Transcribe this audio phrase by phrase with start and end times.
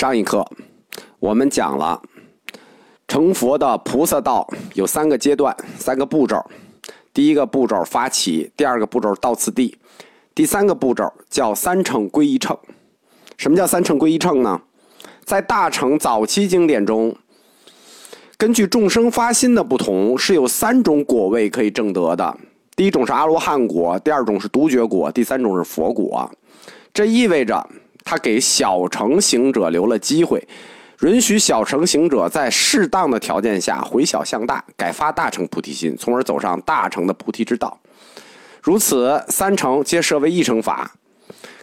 [0.00, 0.50] 上一课
[1.18, 2.00] 我们讲了
[3.06, 6.42] 成佛的菩萨道有三个阶段、三个步骤。
[7.12, 9.76] 第一个步骤发起，第二个步骤到此地，
[10.34, 12.56] 第三个步骤叫三乘归一乘。
[13.36, 14.62] 什么叫三乘归一乘呢？
[15.26, 17.14] 在大乘早期经典中，
[18.38, 22.38] 根据众生发心的不同，是有三种果位可以证得的。
[22.74, 26.30] 第一种是阿罗汉果，第二种是独觉果，第三种是佛果。
[26.94, 27.68] 这意味着
[28.04, 30.46] 他给小乘行者留了机会，
[31.02, 37.78] 允许小乘行者在适当的条件下回小向大，改发大乘菩提心，从而走上大乘的菩提之道。
[38.62, 40.92] 如此，三乘皆设为一乘法。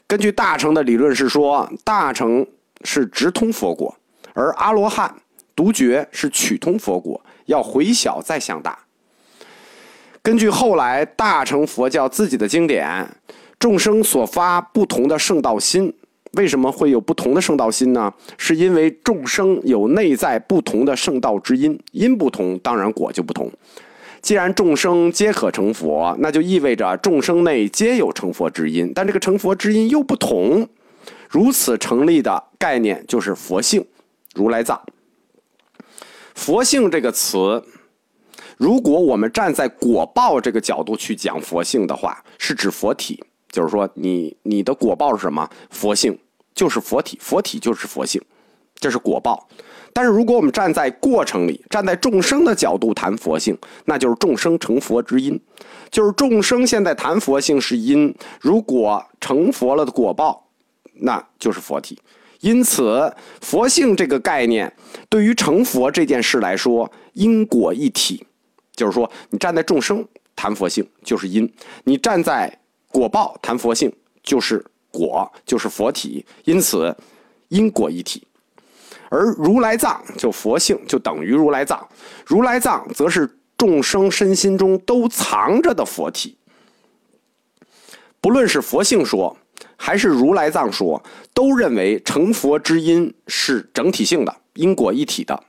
[0.08, 2.48] 根据大乘的理论是说，大乘
[2.84, 3.96] 是直通佛果，
[4.34, 5.14] 而阿罗汉、
[5.56, 8.80] 独觉是曲通佛果，要回小再向大。
[10.22, 13.08] 根据后来大乘佛教自己的经典，
[13.60, 15.94] 众生所发不同的圣道心，
[16.38, 18.14] 为什么会有不同的圣道心呢？
[18.38, 23.52] 是因为众生有内在不同的圣道之因，因不同，当然果就不同。
[24.22, 30.68] 既然众生皆可成佛，那就意味着众生内皆有成佛之因，但这个成佛之因又不同，
[31.30, 33.86] 如此成立的概念就是佛性，
[34.36, 34.82] 如来藏。
[36.36, 37.64] 佛性这个词。
[38.58, 45.48] 如果我们站在果报这个角度去讲佛性的话，是指佛体，就是说你你的果报是什么？
[45.70, 46.18] 佛性
[46.58, 48.20] 就是佛体，佛体就是佛性，
[48.80, 49.48] 这是果报。
[49.94, 53.56] 但是如果我们站在过程里，站在众生的角度谈佛性，
[53.86, 55.40] 那就是众生成佛之因，
[55.92, 60.48] 就是众生现在谈佛性是因，如果成佛了的果报，
[60.96, 62.00] 那就是佛体。
[62.42, 64.72] 因此，佛性这个概念
[65.10, 68.26] 对于成佛这件事来说，因果一体。
[68.76, 71.52] 就是说，你站在众生谈佛性就是因，
[71.86, 73.92] 你站在果报谈佛性
[74.22, 76.26] 就是果，就是佛体。
[76.44, 76.96] 因此，
[77.50, 78.26] 因果一体。
[79.10, 81.88] 而如来藏就佛性就等于如来藏，
[82.26, 86.38] 如来藏则是众生身心中都藏着的佛体。
[88.20, 89.38] 不论是佛性说
[89.78, 91.02] 还是如来藏说，
[91.34, 95.42] 都认为成佛之因是整体性的，因果一体的。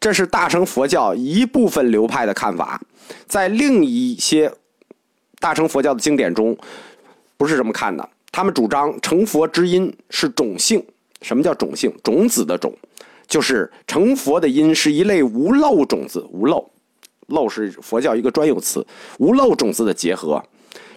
[0.00, 2.80] 这是大乘佛教一部分流派的看法，
[3.26, 4.50] 在另一些
[5.38, 6.56] 大乘佛教的经典中，
[7.42, 8.08] 不是这么看的。
[8.30, 10.80] 他们主张成佛之因是种性。
[11.22, 11.92] 什么叫种性？
[12.04, 12.72] 种子的种，
[13.26, 16.24] 就是成佛的因是一类无漏种子。
[16.30, 16.70] 无漏，
[17.26, 18.86] 漏是佛教一个专有词。
[19.18, 20.40] 无漏种子的结合，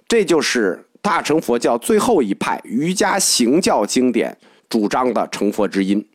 [0.08, 4.38] 这就是大乘佛教最后一派瑜伽行教经典
[4.70, 6.08] 主张的成佛之因。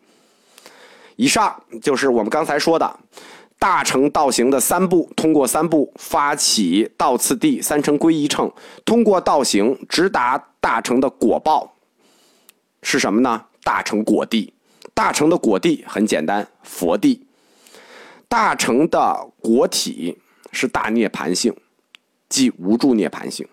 [1.17, 3.01] 以上就是我们刚才说的
[3.61, 8.51] 大乘道行的三步，通过三步发起道次第，三乘归一乘，
[8.87, 11.77] 通过道行直达大乘的果报，
[12.83, 13.45] 是什么呢？
[13.63, 14.55] 大乘果地。
[14.95, 17.27] 大乘的果地很简单，佛地。
[18.29, 20.19] 大乘的果体
[20.51, 21.55] 是大涅盘性，
[22.31, 23.47] 即无住涅盘性，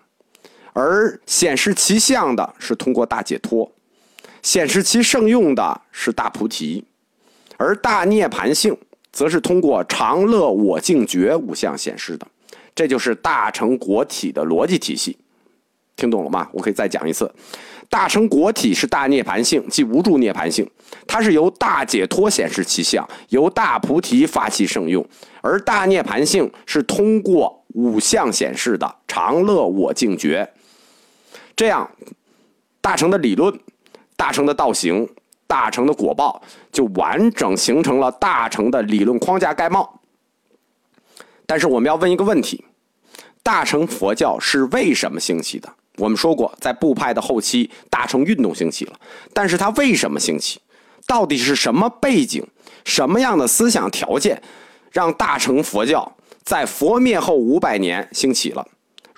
[0.72, 3.70] 而显示其相的是通过大解脱，
[4.40, 6.86] 显示其圣用的是大菩提。
[7.58, 8.78] 而大涅盘性，
[9.12, 12.26] 则是通过常乐我净觉五相显示的，
[12.74, 15.16] 这就是大乘果体的逻辑体系。
[15.96, 16.48] 听懂了吗？
[16.52, 17.28] 我可以再讲一次：
[17.88, 20.64] 大乘果体是大涅盘性，即无住涅盘性，
[21.08, 25.02] 它是由大解脱显示其相，由大菩提发起圣用；
[25.40, 30.48] 而大涅盘性是通过五相显示的常乐我净觉。
[31.56, 31.90] 这样，
[32.80, 33.58] 大乘的理论，
[34.16, 35.08] 大乘的道行。
[35.48, 40.00] 大乘的果报就完整形成了大乘的理论框架概貌。
[41.46, 42.64] 但是我们要问一个问题：
[43.42, 45.72] 大乘佛教是为什么兴起的？
[45.96, 48.92] 我们说过，在部派的后期，大乘运动兴起了。
[49.32, 50.60] 但是它为什么兴起？
[51.06, 52.46] 到底是什么背景、
[52.84, 54.42] 什么样的思想条件，
[54.92, 58.68] 让大乘佛教在佛灭后五百年兴起了？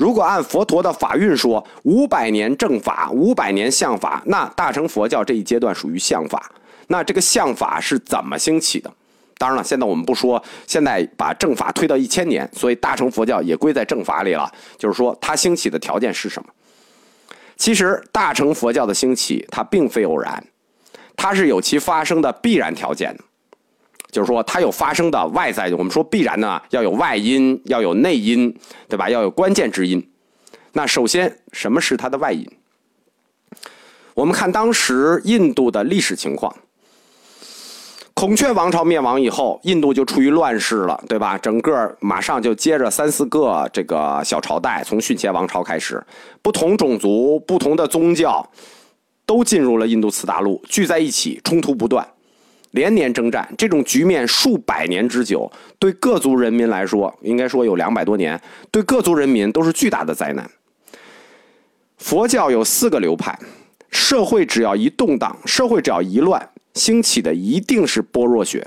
[0.01, 6.51] 如果按佛陀的法运说，五百年正法，五百年相法，那大乘佛教这一阶段属于相法。
[6.87, 8.91] 那这个相法是怎么兴起的？
[9.37, 14.51] 当然了，现在我们不说，现在把正法推到一千年，所以大乘佛教也归在正法里了。
[14.79, 16.49] 就是说，它兴起的条件是什么？
[17.59, 20.43] 其实，大乘佛教的兴起，它并非偶然，
[21.15, 23.25] 它是有其发生的必然条件的。
[24.11, 28.55] 就是说，它有发生的外在，我们说必然呢，要有外因，要有内因，
[28.89, 29.09] 对吧？
[29.09, 30.07] 要有关键之因。
[30.73, 32.47] 那首先，什么是它的外因？
[34.15, 36.55] 我们看当时印度的历史情况。
[38.13, 41.39] 孔雀王朝灭亡以后，印度就处于乱世了，对吧？
[41.39, 46.05] 整个马上就接着三四个这个小朝代，从逊茄王朝开始，
[46.43, 48.47] 不同种族、不同的宗教
[49.25, 52.07] 都进入了印度次大陆，聚在一起，冲突不断，
[52.71, 53.49] 连年征战。
[53.57, 58.41] 这种局面数百年之久，对各族人民来说，应该说有两百多年，
[58.71, 60.51] 对各族人民都是巨大的灾难。
[61.99, 63.39] 佛教有四个流派，
[63.91, 68.67] 社会只要一动荡，社会只要一乱，兴起的一定是般若学。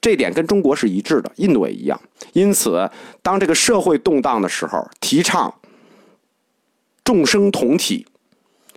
[0.00, 2.00] 这点跟中国是一致的，印度也一样。
[2.32, 2.88] 因此，
[3.20, 5.52] 当这个社会动荡的时候，提倡
[7.02, 8.06] 众生同体、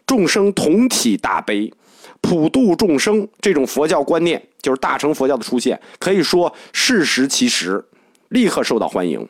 [0.06, 1.72] 众生同体大悲、
[2.22, 7.84] 普度众生这种佛教观念，就是大乘佛教的出现，可以说适时其时，
[8.30, 9.28] 立刻受到欢迎。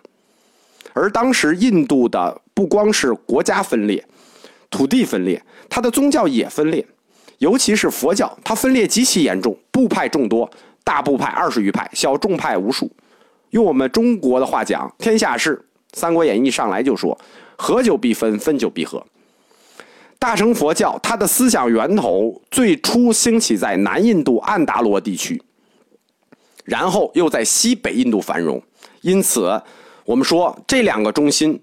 [0.93, 4.05] 而当时印度的不光是国家分裂。
[4.69, 6.85] 土地分裂，它的宗教也分裂，
[7.39, 10.49] 尤其是佛教，它分裂极其严重，部派众多，
[10.85, 12.89] 大部派二十余派，小众派无数。
[13.49, 15.57] 用我们中国的话讲，天下事，
[15.99, 17.19] 《三国演义》上来就说：
[17.57, 19.05] 合久必分，分久必合。
[20.21, 25.41] 大乘佛教它的思想源头最初兴起在南印度安达罗地区，
[26.63, 28.62] 然后又在西北印度繁荣。
[29.01, 29.59] 因此，
[30.06, 31.59] 我们说这两个中心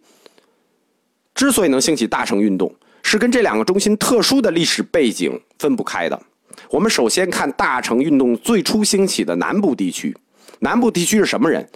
[1.36, 2.74] 之所以能兴起大乘运动。
[3.04, 6.20] 是跟这两个中心特殊的历史背景分不开的。
[6.68, 10.14] 我们首先看大乘运动最初兴起的南部地区。
[10.58, 11.66] 南部地区是什么人？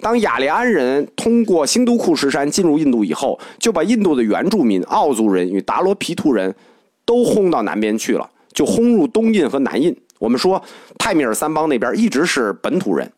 [0.00, 6.54] 当雅利安人通过新都库什山进入印度以后，就把印度的原住民奥族人与达罗毗荼人
[7.04, 9.96] 都轰到南边去了，就轰入东印和南印。
[10.18, 10.62] 我们说
[10.98, 13.10] 泰米尔三邦那边一直是本土人。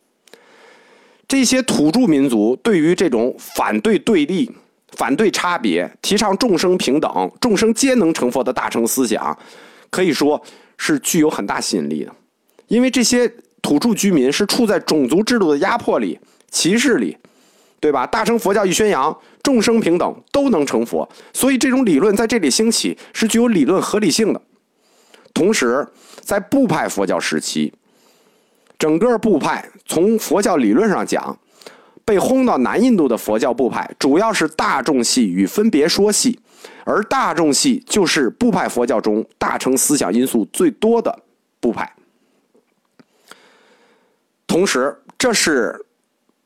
[1.27, 4.51] 这些土著民族对于这种反对对立。
[4.93, 9.39] 反对差别，提倡众生平等、众生皆能成佛的大乘思想，
[9.91, 10.43] 可以说
[10.79, 12.13] 是具有很大吸引力的。
[12.69, 16.19] 因为这些土著居民是处在种族制度的压迫里、
[16.51, 17.17] 歧视里，
[17.81, 18.07] 对吧？
[18.07, 24.41] 大乘佛教一宣扬众生平等，都能成佛，所以这种理论在这里兴起是具有理论合理性的。
[25.35, 25.87] 同时，
[26.21, 27.73] 在部派佛教时期，
[28.79, 31.39] 整个部派从佛教理论上讲。
[32.05, 36.41] 被轰到南印度的佛教部派，主要是大众系与分别说系，
[36.87, 41.15] 而大众系就是部派佛教中大乘思想因素最多的
[41.61, 41.95] 部派。
[44.47, 45.85] 同时，这是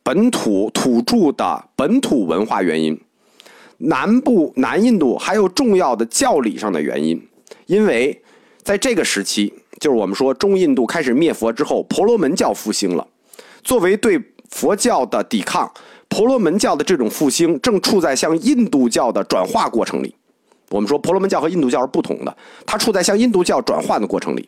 [0.03, 3.01] 本土土著的本土文化原因。
[3.79, 7.21] 南部南印度还有重要的教理上的原因，
[7.67, 8.23] 因为
[8.63, 13.07] 在这个时期，就是我们说中印度开始灭佛之后，婆罗门教复兴了，
[13.63, 14.21] 作为对。
[14.53, 15.73] 佛教的抵抗，
[16.11, 20.15] 婆罗门教的这种复兴正处在向印度教的转化过程里。
[20.69, 24.47] 我们说婆罗门教和印度教是不同的，它处在向印度教转换的过程里。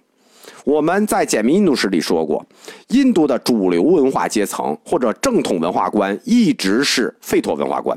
[0.65, 2.45] 我们在简明印度史里说过，
[2.89, 7.97] 印度的主流文化阶层或者正统文化观一直是吠陀文化观。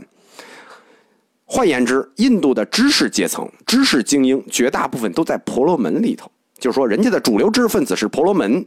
[1.46, 6.30] 换言之，印度的知识阶层、知识精英绝大部分都在婆罗门里头，
[6.60, 8.66] 就是说，人家的主流知识分子是婆罗门。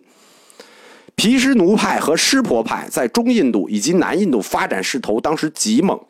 [1.15, 6.01] 毗湿奴派和湿婆派在中印度以及南印度发展势头当时极猛，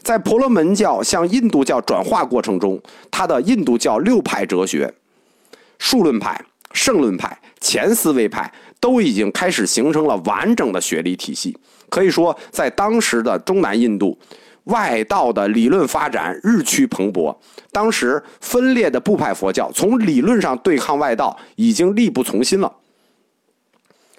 [0.00, 2.80] 在婆罗门教向印度教转化过程中，
[3.10, 4.94] 它的印度教六派哲学——
[5.78, 6.42] 数论派、
[6.76, 11.56] 胜论派、前思维派——都已经开始形成了完整的学理体系。
[11.88, 14.16] 可以说，在当时的中南印度，
[14.64, 17.34] 外道的理论发展日趋蓬勃。
[17.72, 22.70] 当时分裂的部派佛教从理论上对抗外道，已经力不从心了。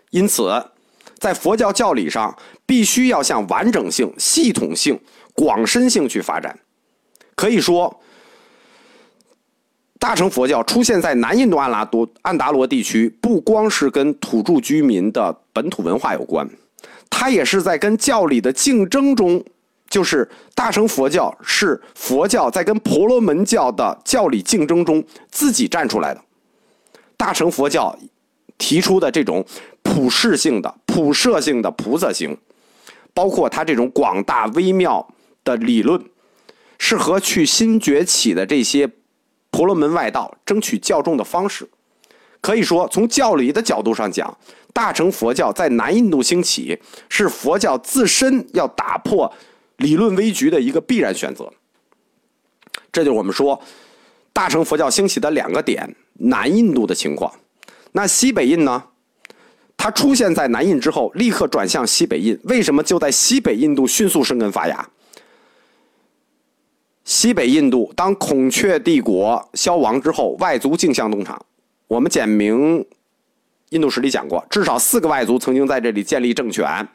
[0.10, 0.52] 因此，
[1.20, 2.36] 在佛教教理上，
[2.66, 5.00] 必须要向完整性、系统性、
[5.34, 6.58] 广深性去发展。
[7.36, 8.02] 可以说，
[10.08, 16.50] 大乘佛教出现在南印度安拉多安达罗地区，不光是跟土著居民的本土文化有关，
[17.10, 19.44] 它也是在跟教理的竞争中，
[19.90, 26.22] 就是大乘佛教是佛教在跟婆罗门教的教理竞争中自己站出来的。
[27.18, 27.94] 大乘佛教
[28.58, 29.46] 提出的这种。
[29.84, 32.38] 普世性的、普摄性的菩萨行，
[33.14, 35.06] 包括他这种广大微妙
[35.44, 36.02] 的理论，
[36.78, 38.90] 是和去新崛起的这些
[39.58, 41.68] 婆罗门外道争取教众的方式。
[42.42, 44.38] 可以说，从教理的角度上讲，
[44.72, 49.34] 大乘佛教在南印度兴起，是佛教自身要打破
[49.78, 51.52] 理论危局的一个必然选择。
[52.92, 53.60] 这就是我们说
[54.32, 57.34] 大乘佛教兴起的两个点：南印度的情况。
[57.94, 58.84] 那西北印呢？
[59.76, 62.40] 它出现在南印之后，立刻转向西北印。
[62.44, 64.88] 为什么就在西北印度迅速生根发芽？
[67.08, 71.42] 西北印度当孔雀帝国消亡之后，外族竞相东厂。
[71.88, 72.86] 我们简明
[73.70, 76.86] 印度史里讲过，至少四个外族曾经在这里建立政权，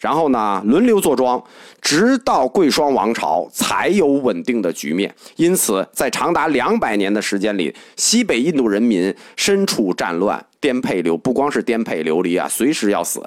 [0.00, 1.40] 然后呢轮流坐庄，
[1.80, 5.14] 直到贵霜王朝才有稳定的局面。
[5.36, 13.24] 因此，在长达两百年的时间里，西北印度人民身处战乱、颠沛流，不光是颠沛流离啊，随时要死。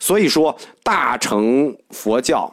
[0.00, 2.50] 所以说，大乘佛教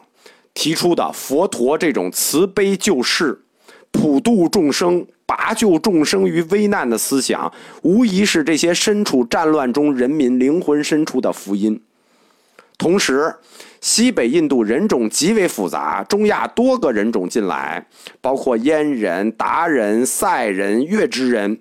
[0.56, 3.42] 提出的佛陀这种慈悲救世、
[3.92, 5.06] 普度众生。
[5.28, 11.82] 拔救众生于危难的思想，无疑是这些身处战乱中人民灵魂深处的福音。
[12.78, 13.34] 同时，
[13.80, 17.84] 西北印度人种极为复杂，中亚多个人种进来，
[18.20, 21.60] 包括燕人、达人、塞人、月支人，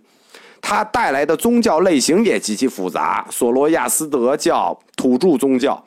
[0.62, 5.84] 它带来的宗教类型也极其复杂，索罗亚斯德教、土著宗教，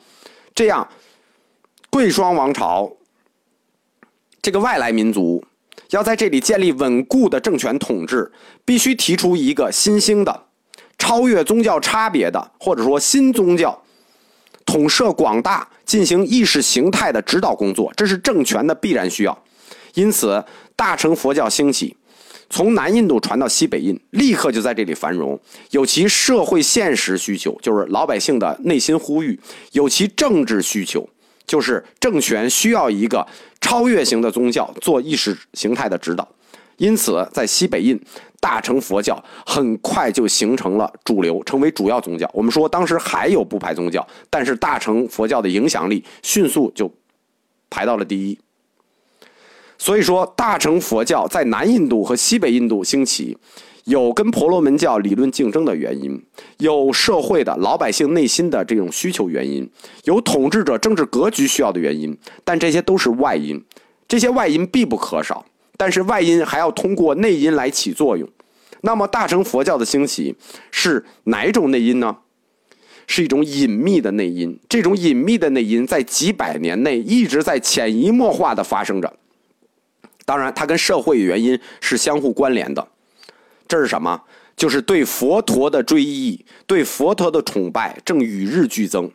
[0.53, 0.85] 这样，
[1.89, 2.91] 贵霜王朝
[4.41, 5.43] 这个外来民族。
[5.91, 8.31] 要在这里建立稳固的政权统治，
[8.63, 10.43] 必须提出一个新兴的、
[10.99, 13.81] 超越宗教差别的，或者说新宗教，
[14.65, 19.43] 统摄广大，进行意识形态的指导工作，这是政权的必然需要。
[19.95, 20.43] 因此，
[20.75, 21.97] 大乘佛教兴起，
[22.51, 25.39] 从南印度传到西北印，立刻就在这里繁荣，
[25.71, 29.39] 有其社会现实需求，就是老百姓的内心呼吁；
[29.71, 31.09] 有其政治需求。
[31.49, 33.25] 就是政权需要一个
[33.59, 36.27] 超越型的宗教做意识形态的指导，
[36.77, 37.99] 因此在西北印，
[38.39, 42.29] 大乘佛教很快就形成了主流，成为主要宗教。
[42.35, 46.93] 我们说当时还有不排宗教，但是大乘佛教的影响力迅速就
[47.67, 48.37] 排到了第一。
[49.79, 53.35] 所以说，大乘佛教在南印度和西北印度兴起。
[53.89, 56.23] 有跟婆罗门教理论竞争的原因，
[56.59, 59.67] 有社会的老百姓内心的这种需求原因，
[60.03, 63.59] 有统治者政治格局需要的原因，但这些都是外因，
[64.07, 65.43] 这些外因必不可少，
[65.75, 68.29] 但是外因还要通过内因来起作用。
[68.81, 70.35] 那么大乘佛教的兴起
[70.69, 72.15] 是哪一种内因呢？
[73.07, 79.11] 是一种隐秘的内因，这种隐秘的内因在几百年内一直在潜移默化的发生着。
[80.25, 82.87] 当然，它跟社会原因是相互关联的。
[83.69, 84.21] 这是什么？
[84.57, 89.09] 就是对佛陀的追忆，对佛陀的崇拜正与日俱增。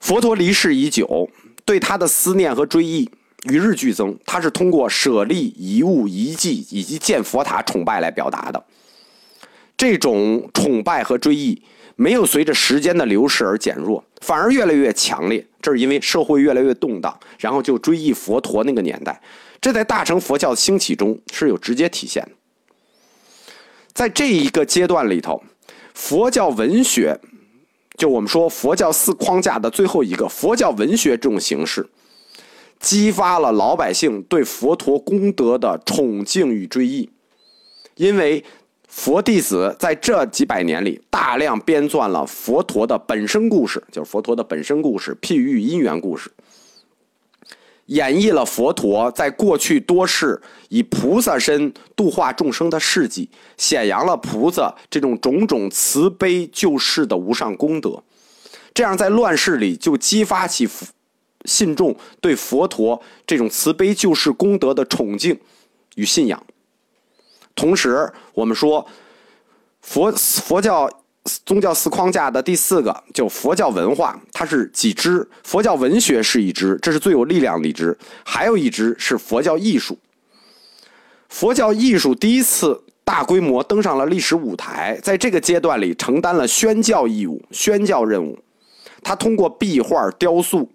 [0.00, 1.28] 佛陀离世已久，
[1.64, 3.08] 对他的思念和追忆
[3.44, 4.18] 与日俱增。
[4.26, 8.64] 他是通过舍利、遗物、遗迹以及建佛塔崇拜来表达的。
[9.76, 11.62] 这种崇拜和追忆
[11.96, 15.46] 没有随着时间的流逝而减弱，反而越来越强烈。
[15.62, 19.20] 这是因为社会越来越动荡，然后就追忆佛陀那个年代。
[19.60, 22.30] 这在大乘佛教兴起中是有直接体现的。
[23.94, 25.40] 在这一个阶段里头，
[25.94, 27.16] 佛教文学，
[27.96, 31.88] 就我们说佛教四框架的最后一个佛教文学这种形式，
[32.80, 37.08] 激发了老百姓对佛陀功德的崇敬与追忆。
[37.94, 38.44] 因为
[38.88, 46.28] 佛弟子在这几百年里大量编撰了佛陀的本身故事，就是佛陀的本身故事、譬喻、因缘故事。
[47.86, 58.02] 演绎了佛陀在过去多世以菩萨身度化众生的事迹，显扬了菩萨这种种种慈悲救世的无上功德。
[58.72, 60.68] 这样在乱世里就激发起
[61.44, 65.38] 信众对佛陀这种慈悲救世功德的崇敬
[65.96, 66.42] 与信仰。
[67.54, 68.86] 同时，我们说
[69.80, 70.90] 佛佛教。
[71.44, 75.26] 宗教四框架的第四个，就佛教文化，它是几支？
[75.42, 79.98] 佛教文学是一支，这是最有力量的一支；还有一支是佛教艺术。
[81.30, 88.38] 佛教艺术第一次大规模登上了历史舞台，在这个阶段里承担了宣教义务、宣教任务。
[89.02, 90.70] 它通过壁画、雕塑，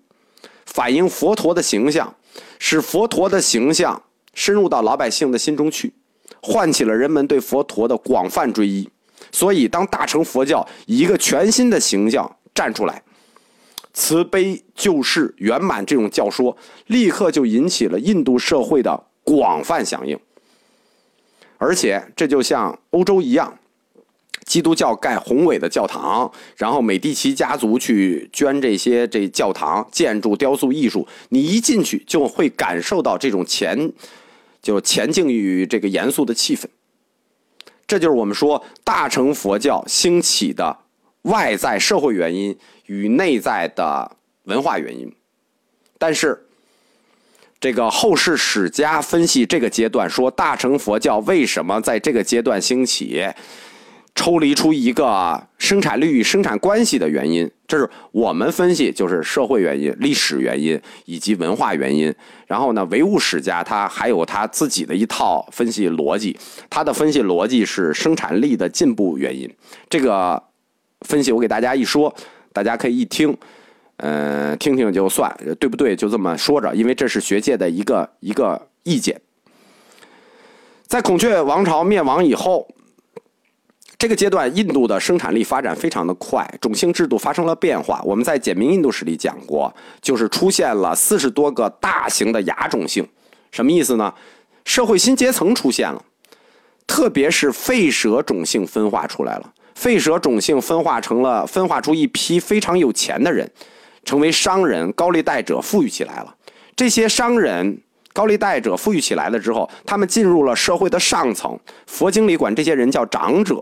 [0.65, 2.15] 反映佛陀的形象，
[2.57, 4.01] 使佛陀的形象
[4.33, 5.93] 深入到老百姓的心中去，
[6.41, 8.89] 唤起了人们对佛陀的广泛追忆。
[9.31, 13.01] 所以，当大乘佛教以一个全新的形象站出来，
[13.93, 16.55] 慈悲救世圆满这种教说，
[16.87, 20.17] 立刻就引起了印度社会的广泛响应。
[21.57, 23.59] 而且，这就像欧洲一样，
[24.45, 33.91] 基督教盖宏伟的教堂，然后美第奇家族去捐这些这教堂建筑、雕塑艺术，你一进去就会感受到这种前，
[34.61, 36.65] 就前进与这个严肃的气氛。
[37.89, 40.77] 这就是我们说大乘佛教兴起的
[41.23, 42.55] 外在社会原因
[42.85, 45.11] 与内在的文化原因，
[45.97, 46.39] 但是
[47.59, 53.25] 这个后世史家分析这个阶段，说大乘佛教为什么在这个阶段兴起？
[54.19, 62.13] 抽离出一个生产力与生产关系的原因，这是我们分析，就是社会原因、历史原因以及文化原因。
[62.45, 66.37] 然后呢，唯物史家他还有他自己的一套分析逻辑，
[66.69, 69.49] 他的分析逻辑是生产力的进步原因。
[69.89, 70.43] 这个
[71.07, 72.13] 分析我给大家一说，
[72.51, 73.33] 大家可以一听，
[73.95, 75.95] 呃，听听就算，对不对？
[75.95, 79.21] 就这么说着，因为这是学界的一个一个意见。
[80.87, 82.67] 在孔雀王朝灭亡以后，
[83.99, 88.01] 这个阶段印度的生产力发展非常的快，种姓制度发生了变化。
[88.05, 93.05] 我们在简明印度史里讲过，就是出现了四十多个大型的亚种姓，
[93.51, 94.13] 什么意思呢？
[94.63, 96.01] 社会新阶层出现了，
[96.87, 99.53] 特别是吠舍种姓分化出来了。
[99.77, 103.51] 吠舍种姓分化成了分化出一批非常有钱的人。
[104.05, 106.33] 成为商人、高利贷者，富裕起来了。
[106.73, 107.81] 这些商人、
[108.13, 111.59] 高利贷者富裕起来了之后，他们进入了社会的上层。
[111.85, 113.61] 佛经里管这些人叫长者。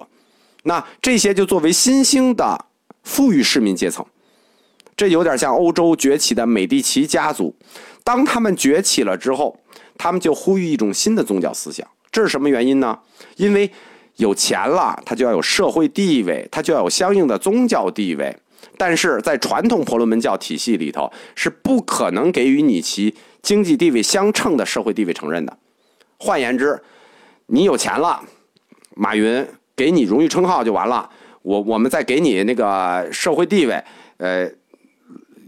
[0.68, 2.66] 那这些就作为新兴的
[3.04, 4.06] 富裕市民阶层。
[4.98, 7.56] 这有点像欧洲崛起的美第奇家族。
[8.04, 9.58] 当他们崛起了之后，
[9.98, 11.88] 他们就呼吁一种新的宗教思想。
[12.12, 13.00] 这是什么原因呢？
[13.38, 13.72] 因为
[14.18, 18.36] 有钱了，他就要有社会地位，他就要有相应的宗教地位。
[18.76, 25.58] 但是在传统婆罗门教体系里头，是不可能给予你其经济地位相称的社会地位承认的。
[26.18, 26.82] 换言之，
[27.46, 28.22] 你有钱了，
[28.96, 29.48] 马云
[29.78, 31.10] 给你荣誉称号就完了，
[31.42, 33.82] 我我们再给你那个社会地位，
[34.18, 34.52] 呃，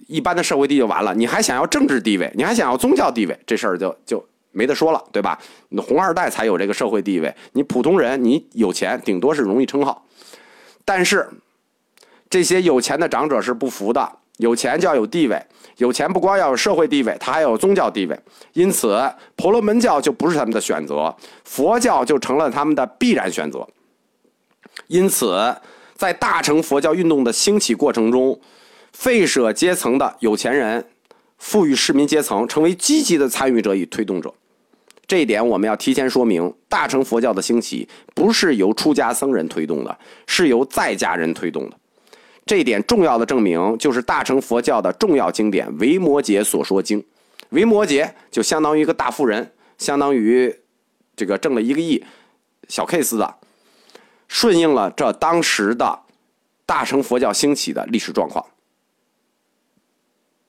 [0.08, 1.14] 一般的社会地位就完了。
[1.14, 5.38] 你还想要政治地位，你还想要宗教地位，这事儿就就没得说了，对吧？
[5.68, 10.06] 你红二代才有这个社会地位，你普通人你有钱，顶多是荣誉称号，
[10.86, 11.28] 但是。
[12.32, 14.08] 这些有钱的长者是不服的，
[14.38, 15.44] 有钱就要有地位，
[15.78, 18.16] 有钱不光要有社会地位，他还有宗教地位。
[18.54, 19.02] 因此，
[19.36, 21.12] 婆罗门教就不是他们的选择，
[21.44, 23.68] 佛教就成了他们的必然选择。
[24.90, 25.56] 因此，
[25.94, 28.42] 在大乘佛教运动的兴起过程中，
[28.92, 30.84] 废舍阶层的有钱人、
[31.38, 34.34] 富裕市民阶层成为积极的参与者与推动者。
[35.06, 41.78] 这一点我们要提前说明：大乘佛教的兴起不是由出家僧人推动的，是由在家人推动的。
[42.48, 47.00] 这一点重要的证明，就是大乘佛教的重要经典《维摩诘所说经》。
[47.50, 50.56] 维摩诘就相当于一个大富人，相当于
[51.16, 52.04] 这个挣了一个亿，
[52.68, 53.36] 小 case 的，
[54.30, 56.04] 顺应了这当时的
[56.66, 58.46] 大乘佛教兴起的历史状况。